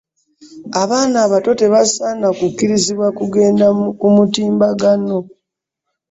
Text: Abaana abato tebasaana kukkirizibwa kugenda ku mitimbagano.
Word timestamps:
Abaana 0.81 1.17
abato 1.25 1.51
tebasaana 1.61 2.27
kukkirizibwa 2.39 3.07
kugenda 3.19 3.65
ku 3.99 4.07
mitimbagano. 4.15 5.17